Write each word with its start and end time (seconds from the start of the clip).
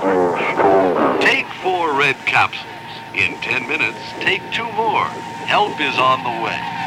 Take 0.00 1.46
four 1.60 1.98
red 1.98 2.16
capsules. 2.24 2.64
In 3.14 3.38
10 3.42 3.68
minutes, 3.68 3.98
take 4.20 4.40
two 4.50 4.64
more. 4.72 5.04
Help 5.04 5.78
is 5.78 5.98
on 5.98 6.24
the 6.24 6.42
way. 6.42 6.80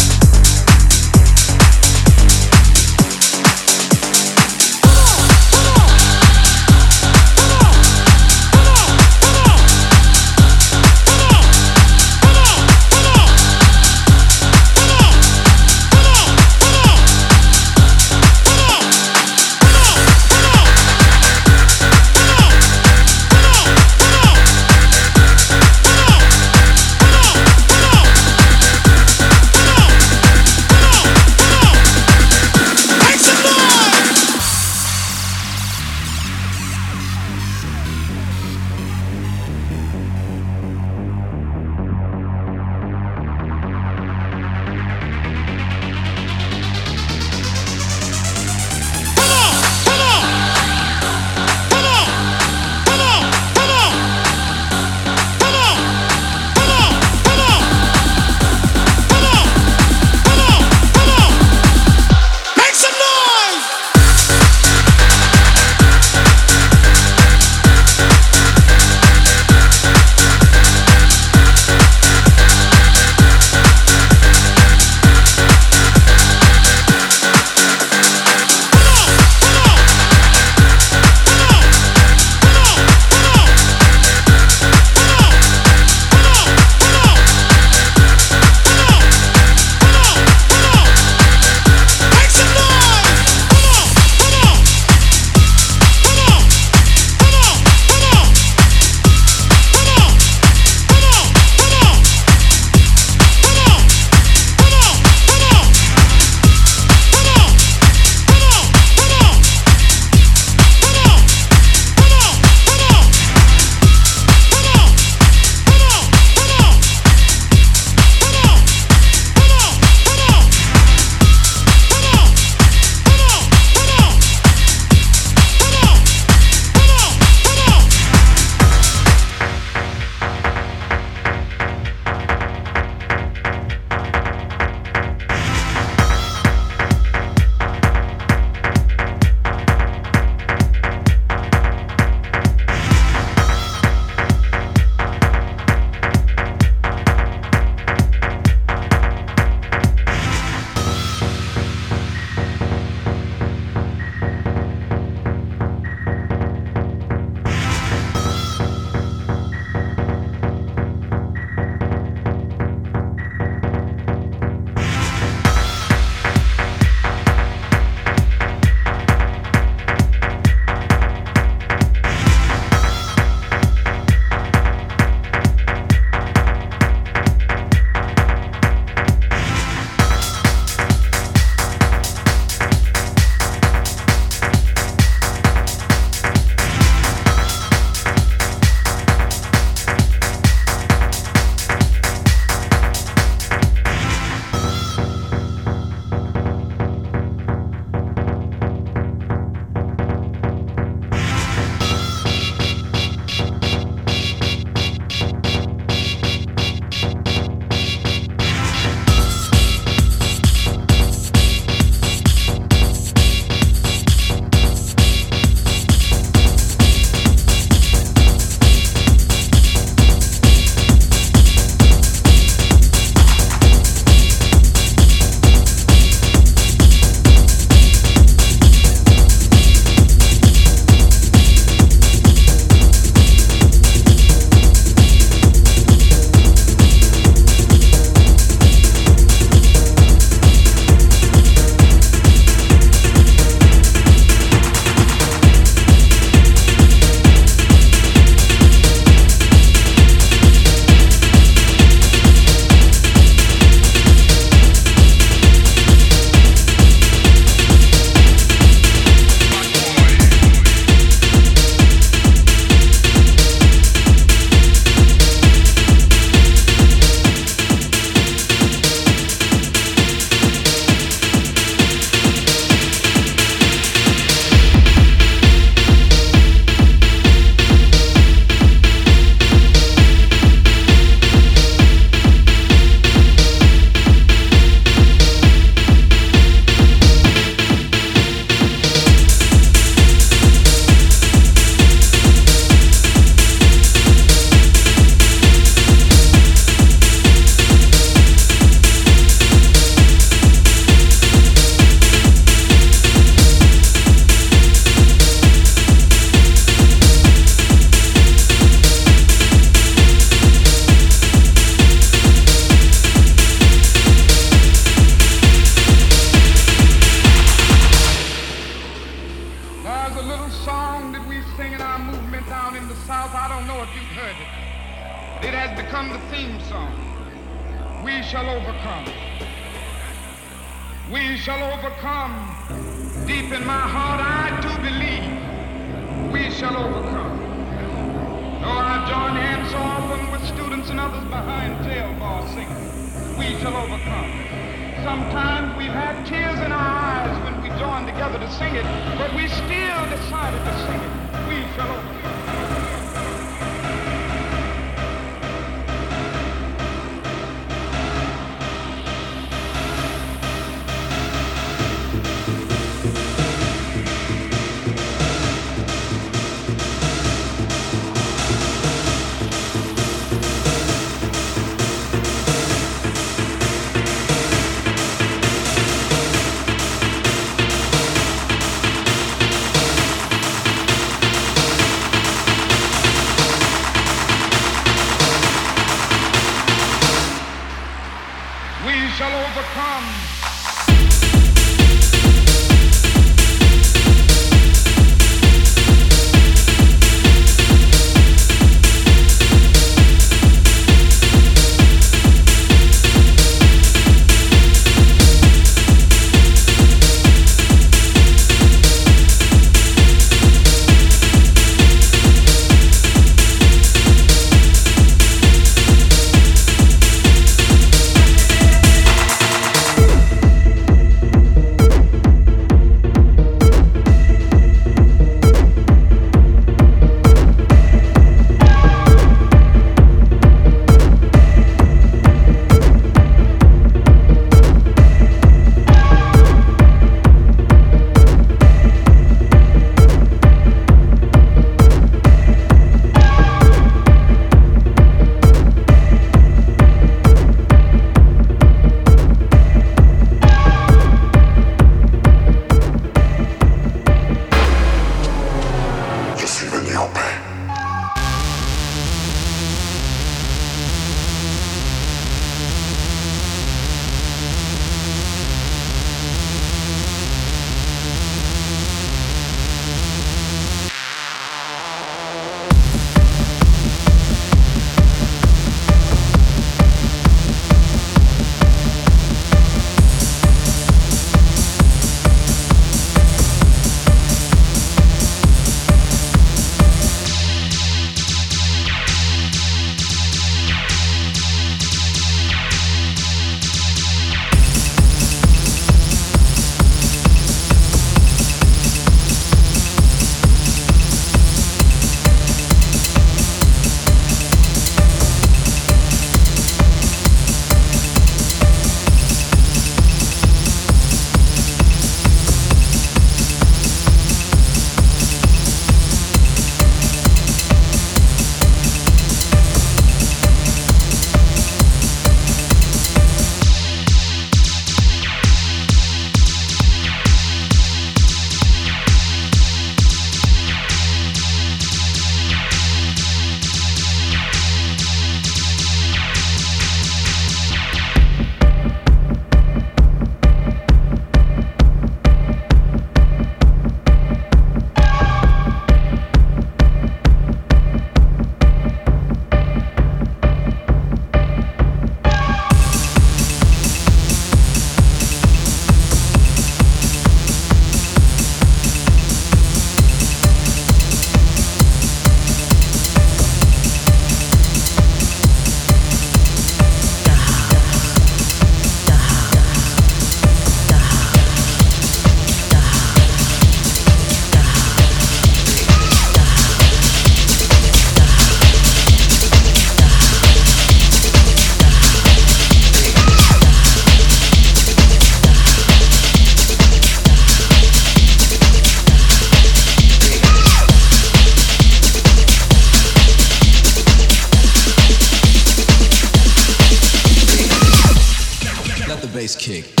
Kick. 599.55 600.00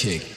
Kick. 0.00 0.29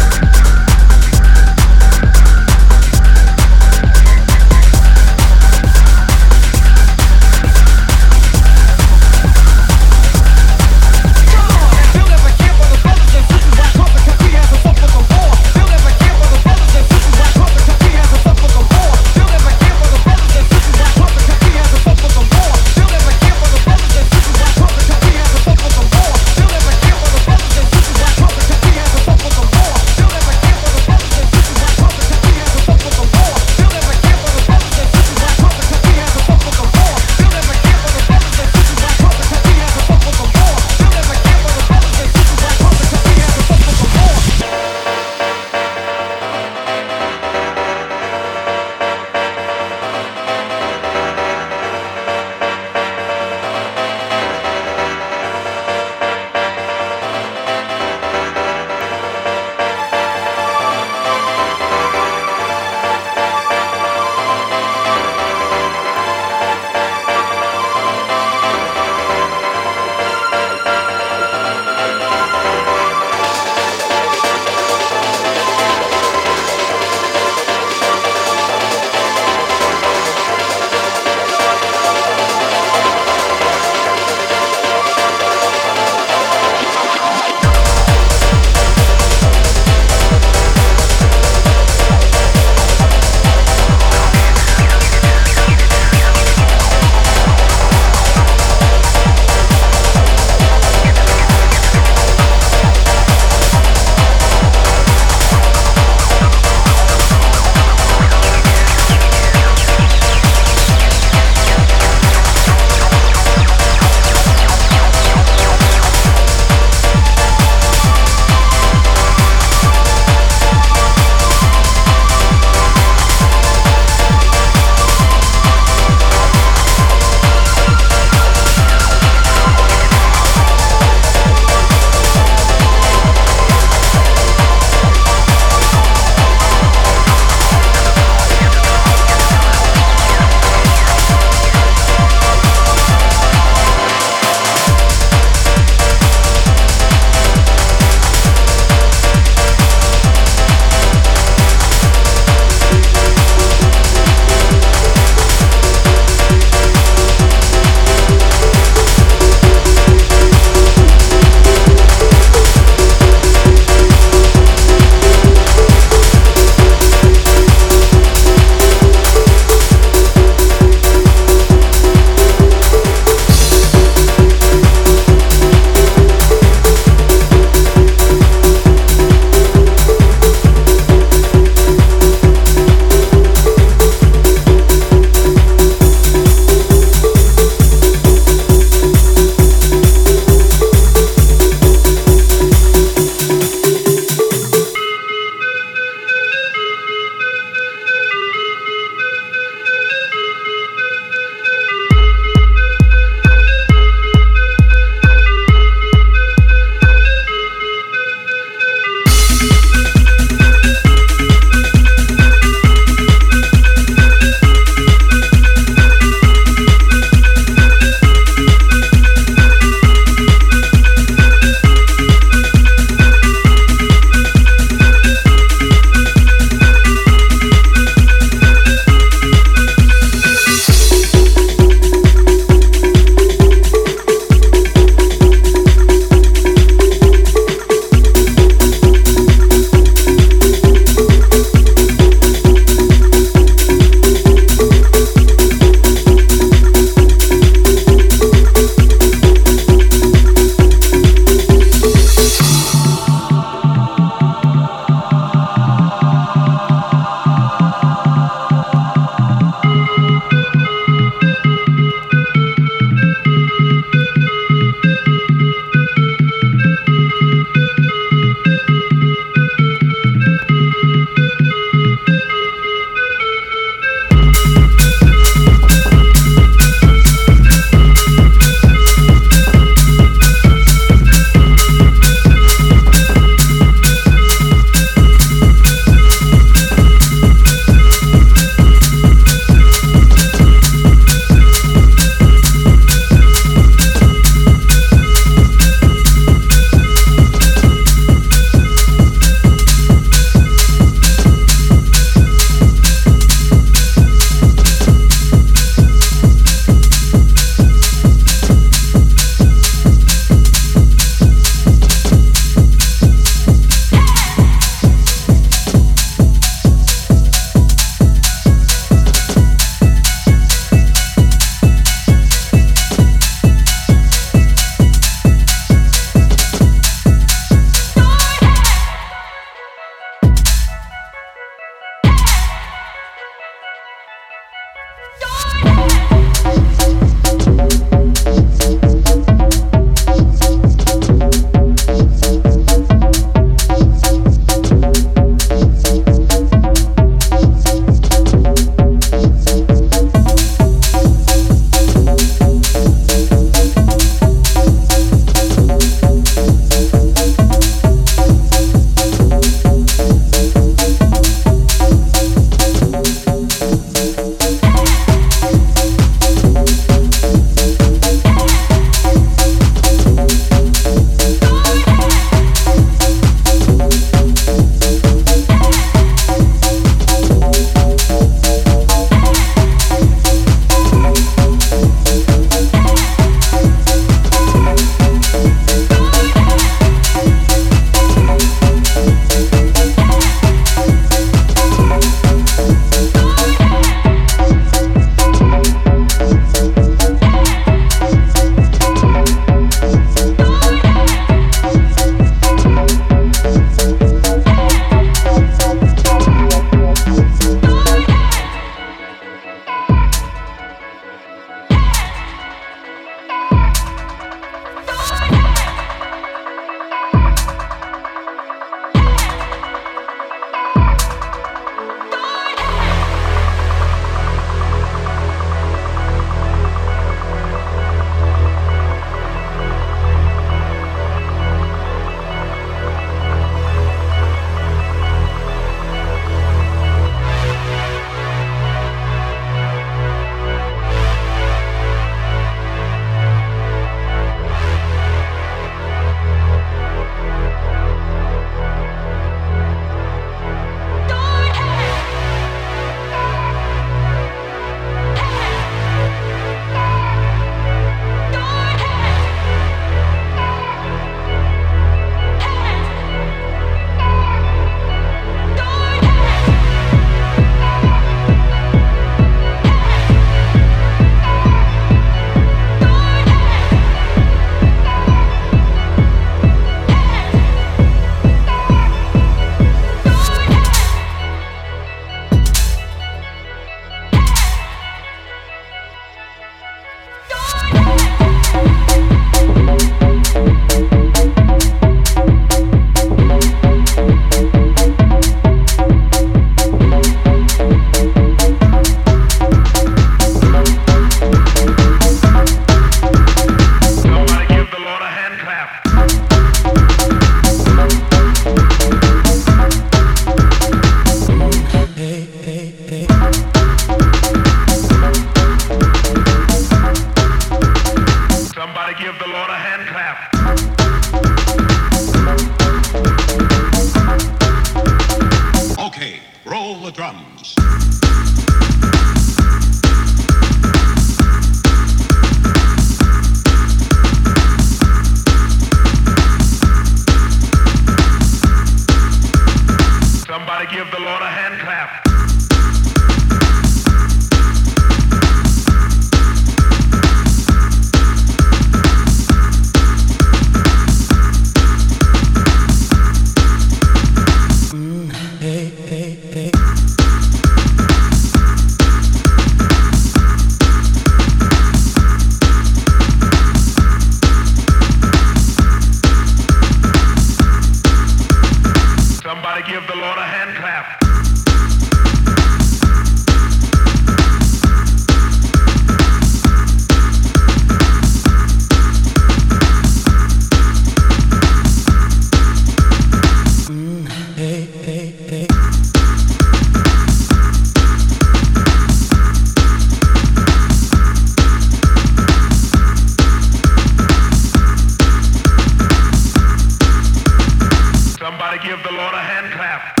Give 598.63 598.83
the 598.83 598.91
Lord 598.91 599.13
a 599.13 599.19
hand 599.19 599.51
clap. 599.53 600.00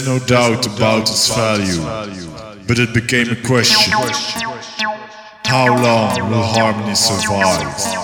There's 0.00 0.20
no 0.20 0.26
doubt 0.26 0.66
about 0.66 1.02
its 1.02 1.28
value, 1.28 1.82
but 2.66 2.78
it 2.78 2.94
became 2.94 3.28
a 3.28 3.36
question. 3.36 3.92
How 5.44 5.66
long 5.66 6.30
will 6.30 6.42
harmony 6.42 6.94
survive? 6.94 7.99